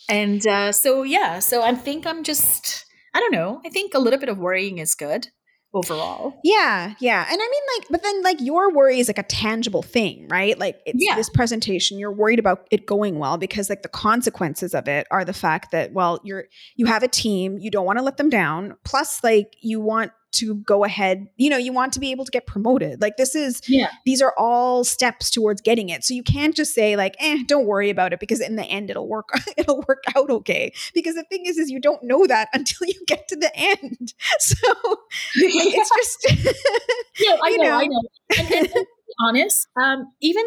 [0.09, 1.38] And uh, so yeah.
[1.38, 3.61] So i think i'm just i don't know.
[3.66, 5.28] I think a little bit of worrying is good
[5.74, 6.40] overall.
[6.42, 7.26] Yeah, yeah.
[7.31, 10.59] And I mean like but then like your worry is like a tangible thing, right?
[10.59, 11.14] Like it's yeah.
[11.14, 15.24] this presentation, you're worried about it going well because like the consequences of it are
[15.24, 16.44] the fact that well, you're
[16.76, 20.12] you have a team, you don't want to let them down, plus like you want
[20.30, 23.00] to go ahead you know you want to be able to get promoted.
[23.00, 23.90] Like this is yeah.
[24.04, 26.04] these are all steps towards getting it.
[26.04, 28.90] So you can't just say like eh don't worry about it because in the end
[28.90, 30.72] it'll work it'll work out okay.
[30.94, 34.14] Because the thing is is you don't know that until you get to the end.
[34.40, 36.56] So like, it's just
[37.18, 38.00] yeah i know, know, i know.
[38.38, 38.86] And, and, and
[39.20, 40.44] honest, um, even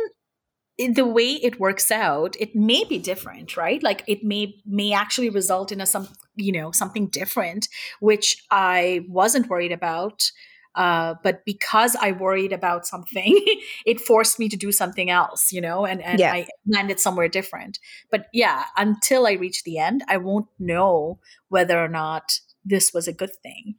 [0.90, 3.82] the way it works out, it may be different, right?
[3.84, 7.68] Like it may may actually result in a some you know something different,
[8.00, 10.32] which I wasn't worried about.
[10.74, 13.38] Uh, but because I worried about something,
[13.86, 16.32] it forced me to do something else, you know, and, and Yeah.
[16.32, 17.78] I landed somewhere different.
[18.10, 23.06] But yeah, until I reach the end, I won't know whether or not this was
[23.08, 23.76] a good thing.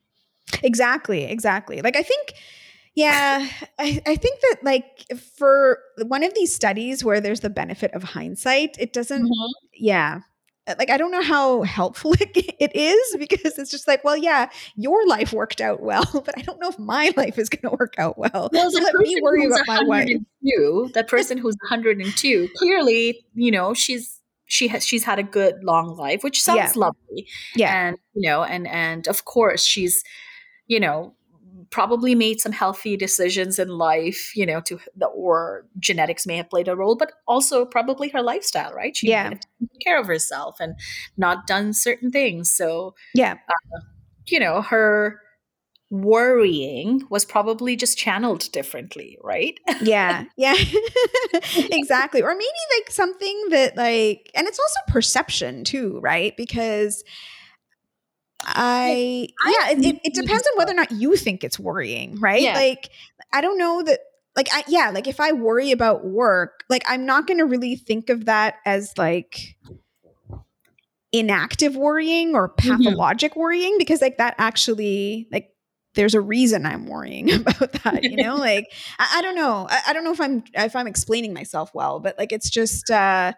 [0.63, 1.81] Exactly, exactly.
[1.81, 2.35] Like I think
[2.95, 5.07] yeah, I, I think that like
[5.39, 9.29] for one of these studies where there's the benefit of hindsight, it doesn't
[9.75, 10.21] yeah.
[10.69, 14.17] Uh, Like I don't know how helpful it, it is because it's just like, well,
[14.17, 17.63] yeah, your life worked out well, but I don't know if my life is going
[17.71, 18.51] to work out well.
[18.53, 20.07] Well, So let me worry about my wife.
[20.43, 25.65] 102, that person who's 102, clearly, you know, she's she has she's had a good
[25.65, 26.73] long life, which sounds Yeah.
[26.77, 27.27] lovely.
[27.57, 30.05] Yeah, And, you know, and and of course she's,
[30.67, 31.15] you know,
[31.73, 36.51] probably made some healthy decisions in life, you know, to the or genetics may have
[36.51, 38.97] played a role, but also probably her lifestyle, right?
[38.97, 39.33] She Yeah.
[39.85, 40.75] care of herself and
[41.17, 42.53] not done certain things.
[42.53, 43.81] So, yeah, uh,
[44.29, 45.19] you know, her
[45.91, 49.59] worrying was probably just channeled differently, right?
[49.83, 50.55] yeah, yeah,
[51.57, 52.23] exactly.
[52.23, 52.47] Or maybe
[52.79, 56.35] like something that like, and it's also perception too, right?
[56.37, 57.03] Because
[58.45, 62.43] I, yeah, it, it, depends on whether or not you think it's worrying, right?
[62.43, 62.55] Yeah.
[62.55, 62.91] Like,
[63.33, 64.01] I don't know that.
[64.35, 67.77] Like I yeah, like if I worry about work, like I'm not going to really
[67.77, 69.59] think of that as like
[71.13, 75.51] inactive worrying or pathologic worrying because like that actually like
[75.95, 78.37] there's a reason I'm worrying about that, you know?
[78.39, 79.67] like I, I don't know.
[79.69, 82.91] I, I don't know if I'm if I'm explaining myself well, but like it's just
[82.91, 83.33] uh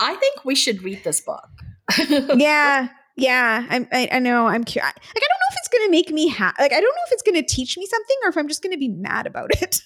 [0.00, 1.48] I think we should read this book.
[2.36, 2.88] yeah.
[3.16, 4.46] Yeah, I'm, I, I know.
[4.48, 4.92] I'm curious.
[4.96, 6.62] Like, I don't know if it's going to make me happy.
[6.62, 8.62] Like, I don't know if it's going to teach me something or if I'm just
[8.62, 9.80] going to be mad about it.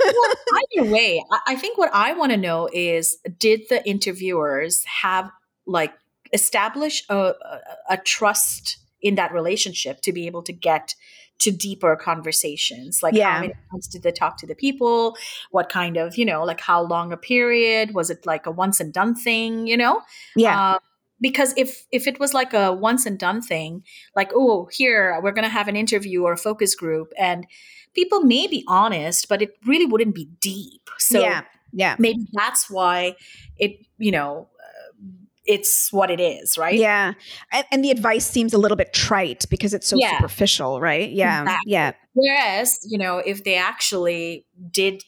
[0.00, 0.34] well,
[0.78, 5.30] either way, I, I think what I want to know is did the interviewers have
[5.66, 5.92] like
[6.32, 10.94] establish a, a, a trust in that relationship to be able to get
[11.40, 13.34] to deeper conversations like Yeah.
[13.34, 15.16] how many times did they talk to the people
[15.50, 18.78] what kind of you know like how long a period was it like a once
[18.78, 20.02] and done thing you know
[20.36, 20.74] yeah.
[20.74, 20.78] Um,
[21.22, 25.32] because if if it was like a once and done thing, like oh here we're
[25.32, 27.46] gonna have an interview or a focus group, and
[27.94, 30.90] people may be honest, but it really wouldn't be deep.
[30.98, 31.42] So yeah.
[31.72, 31.96] Yeah.
[31.98, 33.14] maybe that's why
[33.56, 35.08] it you know uh,
[35.46, 36.74] it's what it is, right?
[36.78, 37.14] Yeah.
[37.50, 40.18] And, and the advice seems a little bit trite because it's so Yeah.
[40.18, 41.10] superficial, right?
[41.10, 41.42] Yeah.
[41.42, 41.72] Exactly.
[41.72, 41.92] Yeah.
[42.14, 45.02] Whereas you know if they actually did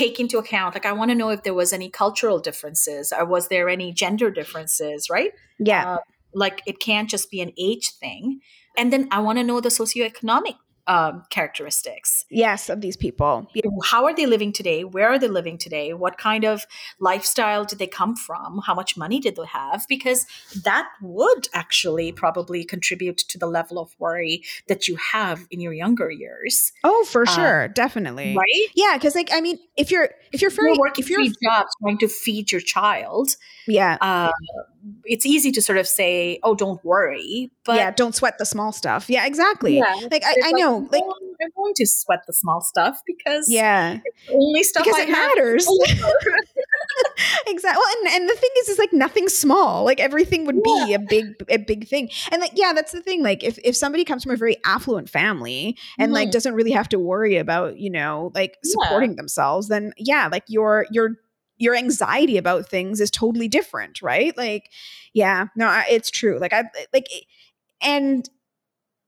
[0.00, 3.24] take into account like i want to know if there was any cultural differences or
[3.34, 5.32] was there any gender differences right
[5.70, 5.94] Yeah.
[5.94, 5.98] Uh,
[6.34, 8.40] like it can't just be an age thing.
[8.78, 10.56] And then I want to know the socioeconomic
[10.90, 12.24] um, characteristics.
[12.30, 13.48] yes, of these people.
[13.54, 14.82] You know, how are they living today?
[14.84, 15.92] Where are they living today?
[15.94, 16.66] What kind of
[16.98, 18.60] lifestyle did they come from?
[18.66, 19.84] How much money did they have?
[19.88, 20.26] Because
[20.64, 25.72] that would actually probably contribute to the level of worry that you have in your
[25.72, 27.68] younger years, Oh, for Uh, sure.
[27.68, 28.34] Definitely.
[28.36, 28.66] right?
[28.74, 28.98] Yeah.
[29.00, 31.70] Cause like, I mean, if you're, if you're very, you're working if you're, three jobs
[31.82, 33.36] trying to feed your child,
[33.68, 33.96] yeah.
[34.00, 34.32] uh,
[35.04, 37.90] it's easy to sort of say, "Oh, don't worry," but yeah.
[37.90, 39.08] Don't sweat the small stuff.
[39.10, 39.26] Yeah.
[39.26, 39.76] Exactly.
[39.78, 39.94] Yeah.
[40.10, 40.88] Like, I, I know.
[40.90, 43.98] Like, "Oh, I'm going to sweat the small stuff because yeah.
[44.32, 45.68] only stuff Because I it matters.
[47.46, 47.78] exactly.
[47.80, 49.84] Well, and, and the thing is, is like nothing small.
[49.84, 52.10] Like everything would be a big, a big thing.
[52.30, 53.22] And like, yeah, that's the thing.
[53.22, 56.32] Like, if if somebody comes from a very affluent family and like Mhm.
[56.32, 58.72] doesn't really have to worry about, you know, like Yeah.
[58.84, 61.16] supporting themselves, then yeah, like your your
[61.58, 64.34] your anxiety about things is totally different, right?
[64.36, 64.70] Like,
[65.12, 66.38] yeah, no, I, it's true.
[66.38, 67.24] Like I like, it-
[67.82, 68.28] and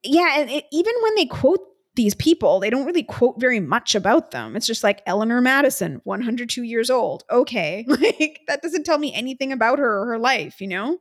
[0.03, 1.61] yeah, and it, even when they quote
[1.95, 4.55] these people, they don't really quote very much about them.
[4.55, 7.23] It's just like Eleanor Madison, 102 years old.
[7.29, 7.85] Okay.
[7.87, 10.97] Like that doesn't tell me anything about her or her life, you know?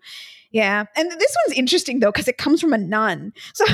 [0.51, 0.85] Yeah.
[0.95, 3.33] And this one's interesting though, because it comes from a nun.
[3.55, 3.65] So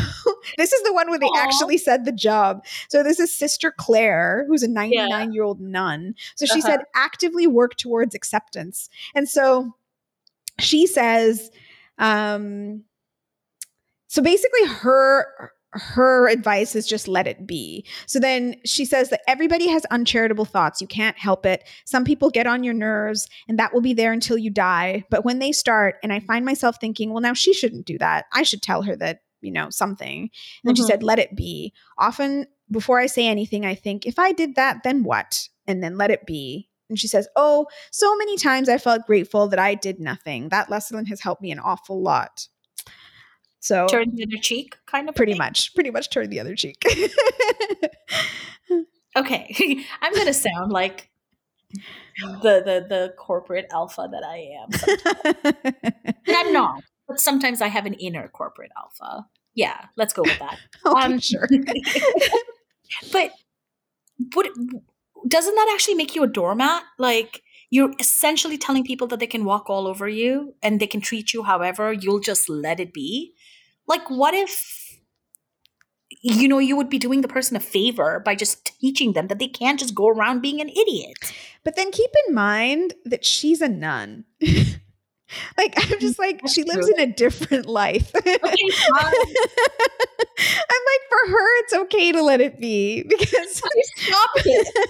[0.56, 1.42] this is the one where they Aw.
[1.42, 2.64] actually said the job.
[2.88, 6.14] So this is Sister Claire, who's a 99 year old nun.
[6.36, 6.68] So she Uh-huh.
[6.68, 8.88] said, actively work towards acceptance.
[9.16, 9.74] And so
[10.60, 11.50] she says,
[11.98, 12.84] um,
[14.08, 17.84] so basically her her advice is just let it be.
[18.06, 20.80] So then she says that everybody has uncharitable thoughts.
[20.80, 21.62] You can't help it.
[21.84, 25.04] Some people get on your nerves and that will be there until you die.
[25.10, 28.24] But when they start and I find myself thinking, well now she shouldn't do that.
[28.32, 30.22] I should tell her that, you know, something.
[30.22, 30.30] And
[30.64, 30.86] then she Mhm.
[30.86, 31.74] said let it be.
[31.98, 35.48] Often before I say anything I think if I did that then what?
[35.66, 36.70] And then let it be.
[36.88, 40.48] And she says, "Oh, so many times I felt grateful that I did nothing.
[40.48, 42.48] That lesson has helped me an awful lot."
[43.60, 45.14] So Turn the other cheek, kind of.
[45.14, 45.38] pretty thing.
[45.38, 46.82] much, pretty much turn the other cheek.
[49.16, 51.10] okay, I'm gonna sound like
[52.14, 55.54] the the the corporate alpha that I am.
[56.26, 59.26] and I'm not, but sometimes I have an inner corporate alpha.
[59.54, 60.58] Yeah, let's go with that.
[60.86, 61.48] okay, um, sure.
[63.12, 63.32] but
[64.34, 64.46] what
[65.26, 66.82] doesn't that actually make you a doormat?
[66.98, 71.00] Like you're essentially telling people that they can walk all over you and they can
[71.00, 73.34] treat you however, you'll just let it be.
[73.88, 75.00] Like what if
[76.22, 79.38] you know you would be doing the person a favor by just teaching them that
[79.38, 81.16] they can't just go around being an idiot.
[81.64, 84.24] But then keep in mind that she's a nun.
[85.58, 86.94] Like I'm mm, just like That's she lives true.
[86.96, 88.10] in a different life.
[88.14, 88.54] Okay, I'm
[90.86, 94.88] like for her it's okay to let it be because stop it.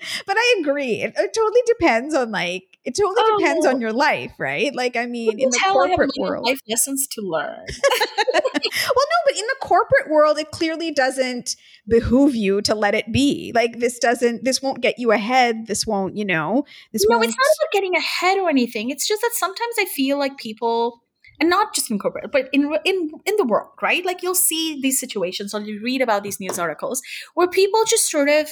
[0.26, 1.02] but I agree.
[1.02, 3.38] It, it, totally depends on like it totally oh.
[3.38, 4.74] depends on your life, right?
[4.74, 7.64] Like I mean, in the corporate world, life lessons to learn.
[8.32, 11.56] well, no, but in the corporate world, it clearly doesn't
[11.88, 13.52] behoove you to let it be.
[13.54, 14.44] Like this doesn't.
[14.44, 15.66] This won't get you ahead.
[15.66, 16.16] This won't.
[16.16, 16.64] You know.
[16.92, 17.06] This.
[17.08, 17.28] No, won't...
[17.28, 18.90] it's not about getting ahead or anything.
[18.90, 21.02] It's just that sometimes I feel like people
[21.40, 24.04] and not just in corporate, but in in in the world, right?
[24.04, 27.02] Like you'll see these situations, or you read about these news articles
[27.34, 28.48] where people just sort of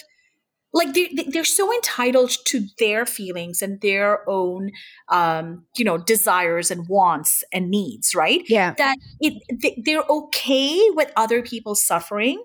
[0.73, 4.71] like they, they're so entitled to their feelings and their own
[5.09, 8.43] um, you know desires and wants and needs right?
[8.49, 8.75] Yeah.
[8.77, 12.43] That it they're okay with other people suffering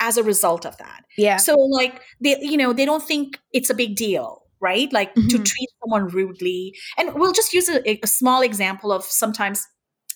[0.00, 1.04] as a result of that.
[1.16, 1.36] Yeah.
[1.36, 4.92] So like they you know they don't think it's a big deal right?
[4.92, 5.26] Like mm-hmm.
[5.28, 6.72] to treat someone rudely.
[6.96, 9.66] And we'll just use a, a small example of sometimes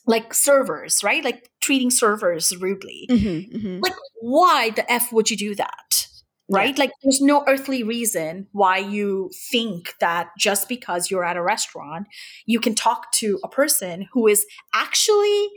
[0.06, 1.24] like servers right?
[1.24, 3.06] Like treating servers rudely.
[3.10, 3.80] Mm-hmm, mm-hmm.
[3.80, 6.06] like why the f would you do that
[6.50, 6.76] right?
[6.76, 6.84] Yeah.
[6.84, 12.06] Like there's no earthly reason why you think that just because you're at a restaurant,
[12.46, 15.48] you can talk to a person who is actually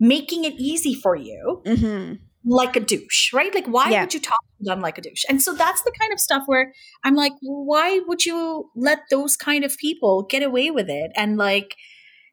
[0.00, 1.62] making it easy for you.
[1.64, 2.14] Mm-hmm.
[2.44, 3.54] Like a douche, right?
[3.54, 4.00] Like, why yeah.
[4.00, 5.22] would you talk to them like a douche?
[5.28, 6.72] And so that's the kind of stuff where
[7.04, 11.12] I'm like, why would you let those kind of people get away with it?
[11.14, 11.76] And like,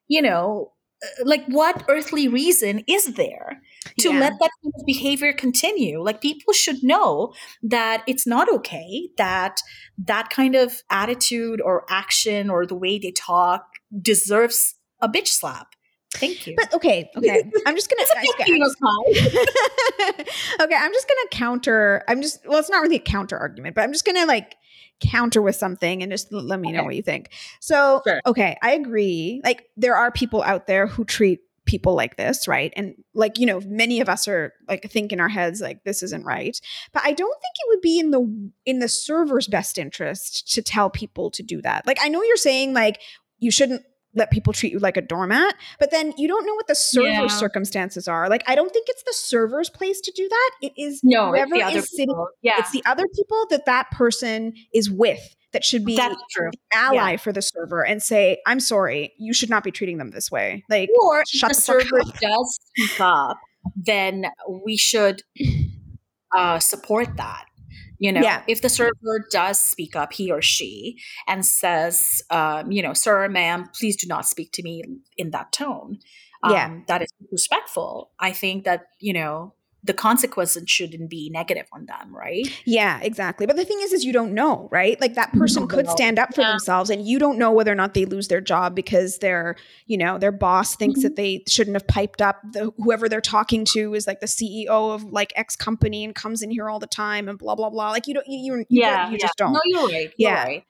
[0.08, 3.62] you know, Uh, like what earthly reason is there
[3.98, 4.20] to yeah.
[4.20, 7.32] let that kind of behavior continue like people should know
[7.62, 9.62] that it's not okay that
[9.96, 13.64] that kind of attitude or action or the way they talk
[14.02, 15.74] deserves a bitch slap
[16.14, 16.56] Thank you.
[16.56, 17.44] But okay, okay.
[17.66, 18.02] I'm just gonna.
[18.30, 18.76] okay, I'm just,
[20.60, 22.02] okay, I'm just gonna counter.
[22.08, 22.40] I'm just.
[22.46, 24.56] Well, it's not really a counter argument, but I'm just gonna like
[25.00, 26.76] counter with something and just let me okay.
[26.76, 27.30] know what you think.
[27.60, 28.20] So, sure.
[28.26, 29.40] okay, I agree.
[29.44, 32.72] Like there are people out there who treat people like this, right?
[32.76, 36.02] And like, you know, many of us are like think in our heads like this
[36.02, 36.60] isn't right.
[36.92, 40.62] But I don't think it would be in the in the server's best interest to
[40.62, 41.86] tell people to do that.
[41.86, 43.00] Like I know you're saying like
[43.38, 43.82] you shouldn't
[44.14, 47.08] let people treat you like a doormat, but then you don't know what the server
[47.08, 47.26] yeah.
[47.28, 48.28] circumstances are.
[48.28, 50.50] Like, I don't think it's the server's place to do that.
[50.62, 52.14] It is no, whoever is sitting.
[52.42, 55.20] Yeah, it's the other people that that person is with
[55.52, 56.50] that should be That's true.
[56.72, 57.16] ally yeah.
[57.16, 60.64] for the server and say, "I'm sorry, you should not be treating them this way."
[60.68, 63.38] Like, or if the, the server does speak up,
[63.76, 64.26] then
[64.64, 65.22] we should
[66.36, 67.44] uh, support that
[68.00, 68.42] you know yeah.
[68.48, 73.28] if the server does speak up he or she and says um, you know sir
[73.28, 74.82] ma'am please do not speak to me
[75.16, 75.98] in that tone
[76.42, 76.76] um, yeah.
[76.88, 82.14] that is respectful i think that you know the consequences shouldn't be negative on them,
[82.14, 82.46] right?
[82.66, 83.46] Yeah, exactly.
[83.46, 85.00] But the thing is, is you don't know, right?
[85.00, 85.92] Like that person could know.
[85.92, 86.50] stand up for yeah.
[86.50, 89.96] themselves, and you don't know whether or not they lose their job because their, you
[89.96, 91.04] know, their boss thinks mm-hmm.
[91.04, 92.40] that they shouldn't have piped up.
[92.52, 96.42] The whoever they're talking to is like the CEO of like X company and comes
[96.42, 97.90] in here all the time and blah blah blah.
[97.90, 99.24] Like you don't, you, you, you yeah, don't, you yeah.
[99.26, 99.52] just don't.
[99.52, 100.12] No, you're right.
[100.16, 100.44] You're yeah.
[100.44, 100.64] Right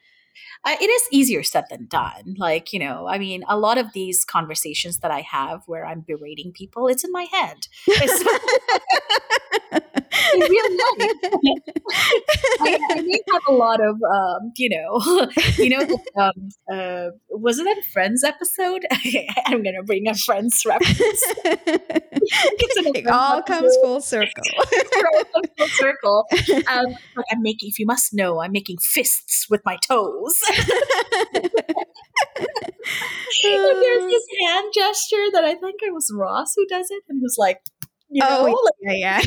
[0.64, 2.34] uh, it is easier said than done.
[2.36, 6.00] Like, you know, I mean, a lot of these conversations that I have where I'm
[6.00, 7.66] berating people, it's in my head.
[10.34, 10.64] in real
[10.98, 11.12] life.
[12.60, 15.80] I, I may have a lot of, um, you know, you know,
[16.16, 18.84] um, uh, was it a Friends episode?
[19.46, 21.22] I'm going to bring a Friends reference.
[21.42, 24.44] it all comes full circle.
[25.58, 26.26] full circle.
[26.68, 26.94] Um,
[27.30, 30.29] I'm making, if you must know, I'm making fists with my toes.
[33.42, 37.36] there's this hand gesture that I think it was Ross who does it, and who's
[37.38, 37.60] like,
[38.12, 39.20] you know, oh, like, yeah, yeah.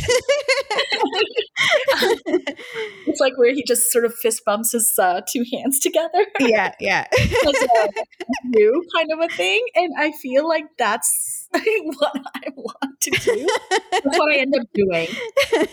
[3.08, 6.26] it's like where he just sort of fist bumps his uh, two hands together.
[6.40, 7.08] yeah, yeah.
[8.44, 13.48] new kind of a thing, and I feel like that's what I want to do.
[13.92, 15.08] That's what I end up doing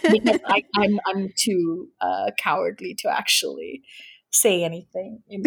[0.02, 3.82] because I, am I'm, I'm too uh, cowardly to actually
[4.30, 5.22] say anything.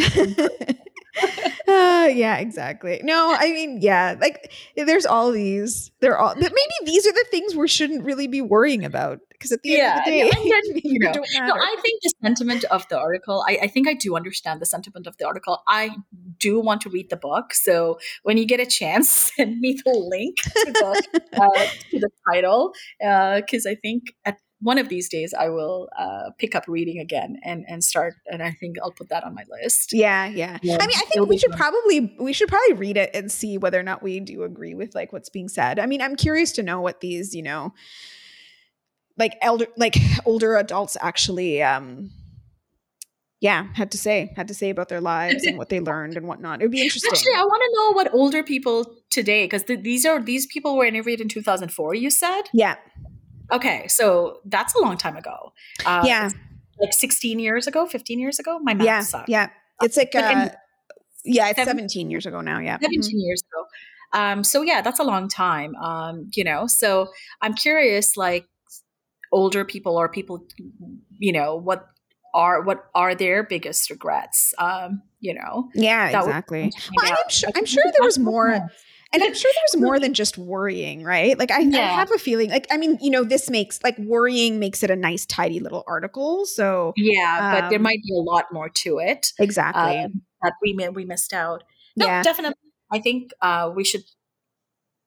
[1.67, 3.01] uh, yeah, exactly.
[3.03, 5.91] No, I mean, yeah, like there's all these.
[5.99, 9.51] They're all, but maybe these are the things we shouldn't really be worrying about because
[9.51, 11.53] at the yeah, end of the day, then, you know, no.
[11.53, 13.43] I think the sentiment of the article.
[13.47, 15.61] I, I think I do understand the sentiment of the article.
[15.67, 15.91] I
[16.39, 19.91] do want to read the book, so when you get a chance, send me the
[19.91, 25.33] link to the uh, to the title because I think at one of these days
[25.33, 28.15] I will uh, pick up reading again and and start.
[28.27, 29.93] And I think I'll put that on my list.
[29.93, 30.57] yeah, yeah.
[30.61, 31.59] Yeah, I mean, I think we should fun.
[31.59, 34.95] probably we should probably read it and see whether or not we do agree with
[34.95, 35.79] like what's being said.
[35.79, 37.73] I mean, I'm curious to know what these, you know,
[39.17, 39.95] like elder like
[40.25, 42.11] older adults actually um
[43.43, 46.29] yeah, had to say, had to say about their lives and what they learned and
[46.29, 46.61] whatnot.
[46.61, 47.11] It would be interesting.
[47.11, 50.77] Actually, I want to know what older people today, because th- these are these people
[50.77, 51.93] were interviewed in 2004.
[51.93, 52.77] You said, yeah,
[53.53, 55.53] okay, so that's a long time ago.
[55.85, 56.29] Uh, yeah,
[56.79, 58.59] like 16 years ago, 15 years ago.
[58.59, 59.29] My math yeah, sucks.
[59.29, 59.49] yeah.
[59.81, 60.49] It's like uh,
[61.25, 62.59] yeah, it's seven- 17 years ago now.
[62.59, 63.23] Yeah, 17 Mhm.
[63.25, 63.65] years ago.
[64.13, 65.75] Um, so yeah, that's a long time.
[65.75, 67.07] Um, you know, so
[67.41, 68.47] I'm curious, like
[69.31, 70.45] older people or people,
[71.17, 71.87] you know, what
[72.35, 74.53] are what are their biggest regrets?
[74.59, 76.71] Um, you know, yeah, exactly.
[76.95, 77.11] Well.
[77.11, 78.69] I'm sure, I'm sure there was more.
[79.13, 81.37] And I'm sure there was more than just worrying, right?
[81.37, 84.59] Like I, I have a feeling, like I mean, you know, this makes like worrying
[84.59, 86.45] makes it a nice, tidy little article.
[86.47, 90.53] So Yeah, but there Um, might be a lot more to it exactly, um, that
[90.61, 91.63] we we missed out.
[91.95, 92.55] No, yeah, definitely.
[92.91, 94.03] I think uh, we should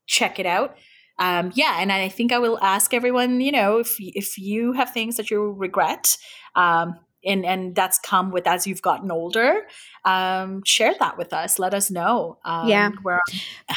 [0.07, 0.77] check it out.
[1.19, 3.41] Um, yeah, and I think I will ask everyone.
[3.41, 6.17] You know, if if you have things that you regret,
[6.55, 9.67] um, and and that's come with as you've gotten older,
[10.05, 11.59] um, share that with us.
[11.59, 12.39] Let us know.
[12.45, 12.91] Um, Yeah.
[13.03, 13.21] where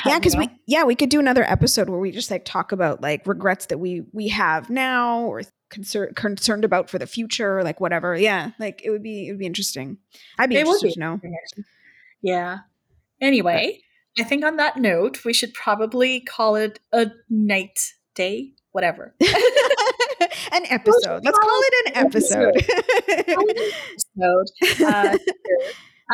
[0.06, 0.42] yeah, you because know.
[0.42, 3.66] we, yeah, we could do another episode where we just like talk about like regrets
[3.68, 8.16] that we we have now or concern concerned about for the future, like whatever.
[8.16, 9.98] Yeah, like it would be it would be interesting.
[10.38, 10.94] I'd be It interested be.
[10.94, 11.22] to know.
[12.22, 12.58] Yeah.
[13.22, 13.80] Anyway,
[14.18, 17.80] I think on that note, we should probably call it a night,
[18.16, 19.14] day, whatever.
[20.52, 21.22] an episode.
[21.24, 22.56] Let's call it an episode.
[24.18, 24.48] episode.
[24.86, 25.18] Uh,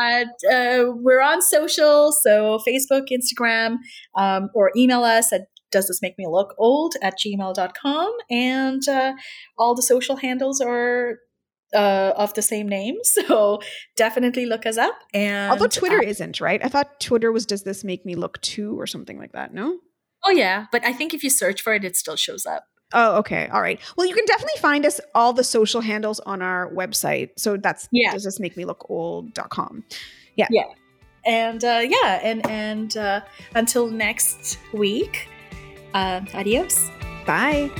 [0.00, 3.76] uh, uh, we're on social, so Facebook, Instagram,
[4.16, 8.12] um, or email us at does this make me look old at gmail.com.
[8.30, 9.14] And uh,
[9.58, 11.18] all the social handles are
[11.74, 12.96] uh, of the same name.
[13.04, 13.60] So
[13.96, 14.94] definitely look us up.
[15.12, 16.64] And Although Twitter uh, isn't, right?
[16.64, 19.52] I thought Twitter was does this make me look too?" or something like that?
[19.52, 19.78] No?
[20.24, 20.66] oh, yeah.
[20.72, 22.64] But I think if you search for it, it still shows up.
[22.92, 23.48] Oh, okay.
[23.48, 23.80] All right.
[23.96, 27.30] Well, you can definitely find us all the social handles on our website.
[27.36, 28.12] So that's Yeah.
[28.12, 29.84] does this make me look old.com.
[30.36, 30.46] Yeah.
[30.50, 30.64] Yeah.
[31.24, 33.20] And uh, yeah, and, and uh,
[33.56, 35.28] until next week,
[35.94, 36.88] uh, adios.
[37.26, 37.70] Bye.